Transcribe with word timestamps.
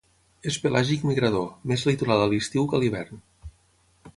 És 0.51 0.55
pelàgic 0.61 1.03
migrador, 1.09 1.45
més 1.73 1.85
litoral 1.91 2.23
a 2.25 2.31
l'estiu 2.33 2.67
que 2.73 2.79
a 2.79 2.81
l'hivern. 2.85 3.21